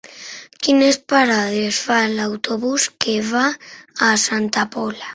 Quines 0.67 0.97
parades 1.13 1.77
fa 1.91 1.99
l'autobús 2.15 2.89
que 3.07 3.17
va 3.31 3.47
a 4.11 4.13
Santa 4.29 4.69
Pola? 4.77 5.05